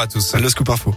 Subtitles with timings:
[0.00, 0.34] à tous.
[0.34, 0.92] Le scoop info.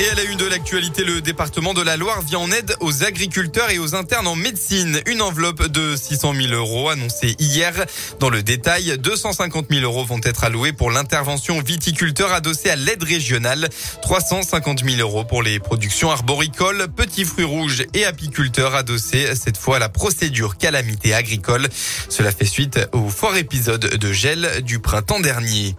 [0.00, 3.04] Et à la une de l'actualité, le département de la Loire vient en aide aux
[3.04, 5.02] agriculteurs et aux internes en médecine.
[5.06, 7.74] Une enveloppe de 600 000 euros annoncée hier.
[8.18, 13.02] Dans le détail, 250 000 euros vont être alloués pour l'intervention viticulteur adossée à l'aide
[13.02, 13.68] régionale.
[14.00, 19.76] 350 000 euros pour les productions arboricoles, petits fruits rouges et apiculteurs adossés cette fois
[19.76, 21.68] à la procédure calamité agricole.
[22.08, 25.76] Cela fait suite au fort épisode de gel du printemps dernier.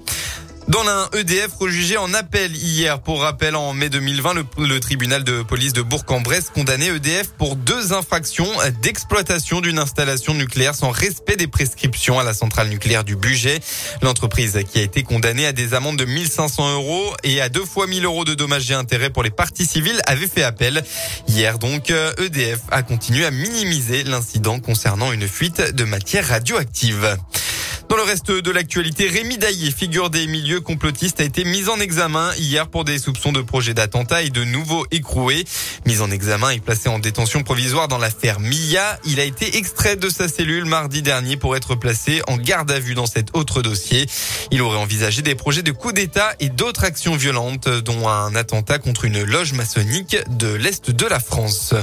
[0.70, 3.02] Dans l'un, EDF rejugé en appel hier.
[3.02, 7.92] Pour rappel, en mai 2020, le, tribunal de police de Bourg-en-Bresse condamnait EDF pour deux
[7.92, 8.47] infractions
[8.82, 13.60] d'exploitation d'une installation nucléaire sans respect des prescriptions à la centrale nucléaire du budget.
[14.01, 17.86] L'entreprise qui a été condamnée à des amendes de 1500 euros et à deux fois
[17.86, 20.84] 1000 euros de dommages et intérêts pour les parties civiles avait fait appel.
[21.28, 27.18] Hier donc, EDF a continué à minimiser l'incident concernant une fuite de matière radioactive.
[27.89, 31.79] Dans le reste de l'actualité, Rémi Daillé, figure des milieux complotistes, a été mis en
[31.79, 35.45] examen hier pour des soupçons de projet d'attentat et de nouveaux écroués.
[35.86, 39.95] Mis en examen et placé en détention provisoire dans l'affaire Mia, il a été extrait
[39.95, 43.61] de sa cellule mardi dernier pour être placé en garde à vue dans cet autre
[43.61, 44.08] dossier.
[44.52, 48.80] Il aurait envisagé des projets de coup d'État et d'autres actions violentes, dont un attentat
[48.80, 51.76] contre une loge maçonnique de l'Est de la France.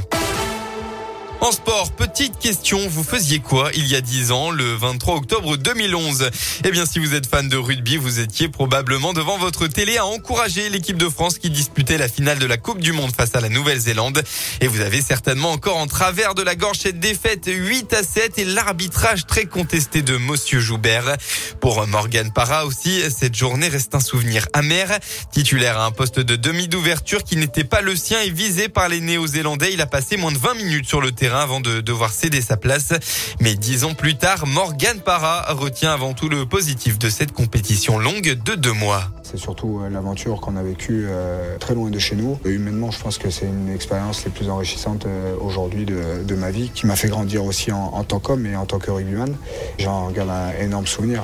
[1.43, 5.57] En sport, petite question, vous faisiez quoi il y a 10 ans, le 23 octobre
[5.57, 6.31] 2011
[6.65, 10.05] Eh bien, si vous êtes fan de rugby, vous étiez probablement devant votre télé à
[10.05, 13.41] encourager l'équipe de France qui disputait la finale de la Coupe du Monde face à
[13.41, 14.23] la Nouvelle-Zélande.
[14.61, 18.39] Et vous avez certainement encore en travers de la gorge cette défaite 8 à 7
[18.39, 21.17] et l'arbitrage très contesté de Monsieur Joubert.
[21.63, 24.99] Pour Morgan Parra aussi, cette journée reste un souvenir amer.
[25.33, 28.91] Titulaire à un poste de demi d'ouverture qui n'était pas le sien et visé par
[28.91, 32.11] les Néo-Zélandais, il a passé moins de 20 minutes sur le terrain avant de devoir
[32.11, 32.93] céder sa place.
[33.41, 37.99] Mais dix ans plus tard, Morgan Parra retient avant tout le positif de cette compétition
[37.99, 39.11] longue de deux mois.
[39.31, 42.37] C'est surtout euh, l'aventure qu'on a vécue euh, très loin de chez nous.
[42.45, 46.71] humainement, je pense que c'est une expérience les plus enrichissantes euh, aujourd'hui de, ma vie,
[46.75, 49.37] qui m'a fait grandir aussi en, tant qu'homme et en tant que rugbyman.
[49.79, 51.23] J'en garde un énorme souvenir,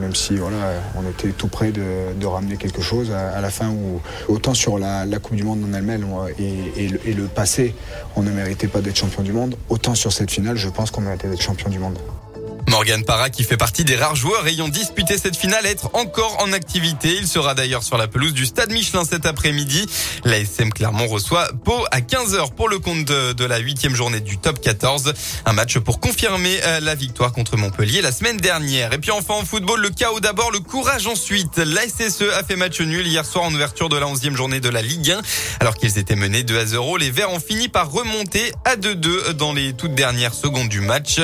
[0.00, 0.56] même si voilà,
[0.96, 5.06] on était tout près de, ramener quelque chose à, la fin où autant sur la,
[5.22, 6.06] Coupe du Monde en elle-même
[6.38, 7.74] et, et le passé,
[8.16, 11.00] on ne méritait pas d'être champion du monde, autant sur cette finale, je pense qu'on
[11.00, 11.98] méritait d'être champion du monde.
[12.68, 16.52] Morgan Parra qui fait partie des rares joueurs ayant disputé cette finale être encore en
[16.52, 17.16] activité.
[17.16, 19.86] Il sera d'ailleurs sur la pelouse du Stade Michelin cet après-midi.
[20.24, 24.60] L'ASM Clermont reçoit Pau à 15h pour le compte de, la huitième journée du top
[24.60, 25.14] 14.
[25.44, 28.92] Un match pour confirmer euh, la victoire contre Montpellier la semaine dernière.
[28.92, 31.58] Et puis enfin en football, le chaos d'abord, le courage ensuite.
[31.58, 34.68] La SSE a fait match nul hier soir en ouverture de la 11e journée de
[34.68, 35.20] la Ligue 1.
[35.60, 39.32] Alors qu'ils étaient menés 2 à 0, les Verts ont fini par remonter à 2-2
[39.32, 41.20] dans les toutes dernières secondes du match.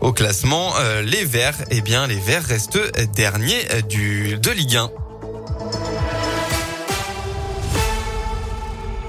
[0.00, 2.78] Au classement, euh, les Verts, eh bien, les Verts restent
[3.14, 4.90] derniers du, de Ligue 1.